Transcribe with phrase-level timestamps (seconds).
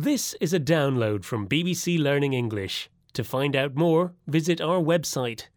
[0.00, 2.88] This is a download from BBC Learning English.
[3.14, 5.48] To find out more, visit our website.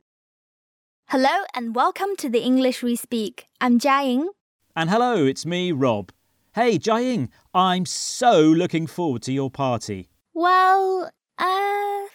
[1.10, 3.46] Hello and welcome to the English we speak.
[3.60, 4.28] I'm Jiaying.
[4.76, 6.12] And hello, it's me, Rob.
[6.56, 10.10] Hey, Jiaying, I'm so looking forward to your party.
[10.34, 12.08] Well, uh,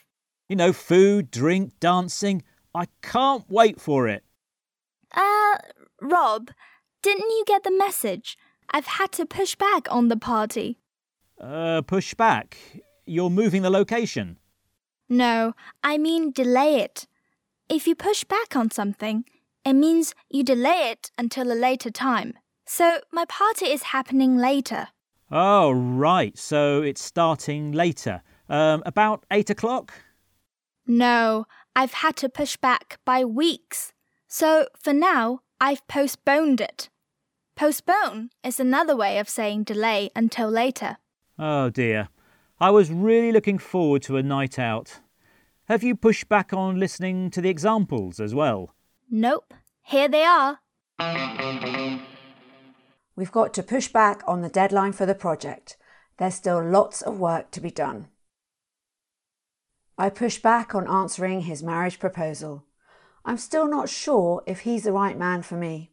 [0.49, 2.43] You know, food, drink, dancing.
[2.75, 4.25] I can't wait for it.
[5.15, 5.59] uh,
[6.03, 6.51] Rob,
[7.03, 8.37] didn't you get the message?
[8.71, 10.79] I've had to push back on the party.
[11.41, 12.57] Uh, push back.
[13.07, 14.39] You're moving the location.
[15.09, 17.07] No, I mean delay it.
[17.69, 19.25] If you push back on something,
[19.65, 22.35] it means you delay it until a later time.
[22.67, 24.89] So my party is happening later.
[25.31, 26.37] Oh, right.
[26.39, 28.23] So it's starting later.
[28.49, 29.93] Um, about eight o'clock?
[30.87, 33.93] No, I've had to push back by weeks.
[34.29, 36.89] So for now, I've postponed it.
[37.57, 40.99] Postpone is another way of saying delay until later.
[41.39, 42.09] Oh dear.
[42.59, 45.01] I was really looking forward to a night out.
[45.69, 48.75] Have you pushed back on listening to the examples as well?
[49.11, 50.61] Nope, here they are.
[53.15, 55.77] We've got to push back on the deadline for the project.
[56.19, 58.09] There's still lots of work to be done.
[59.99, 62.65] I push back on answering his marriage proposal.
[63.25, 65.93] I'm still not sure if he's the right man for me.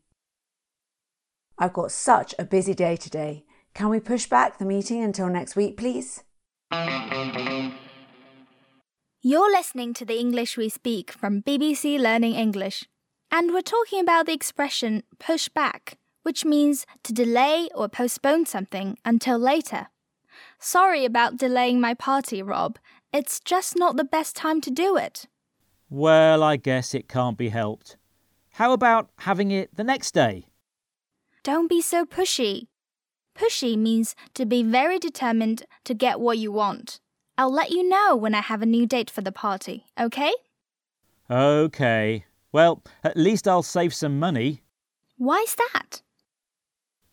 [1.58, 3.45] I've got such a busy day today.
[3.73, 6.23] Can we push back the meeting until next week, please?
[9.21, 12.88] You're listening to the English we speak from BBC Learning English.
[13.31, 18.97] And we're talking about the expression push back, which means to delay or postpone something
[19.03, 19.87] until later.
[20.59, 22.77] Sorry about delaying my party, Rob.
[23.11, 25.25] It's just not the best time to do it.
[25.89, 27.97] Well, I guess it can't be helped.
[28.52, 30.45] How about having it the next day?
[31.43, 32.67] Don't be so pushy.
[33.36, 37.00] Pushy means to be very determined to get what you want.
[37.38, 40.34] I'll let you know when I have a new date for the party, okay?
[41.30, 42.26] OK.
[42.52, 44.61] Well, at least I'll save some money.
[45.17, 46.02] Why's that?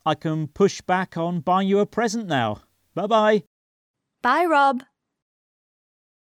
[0.05, 2.63] I can push back on buying you a present now.
[2.95, 3.43] Bye bye.
[4.23, 4.83] Bye, Rob.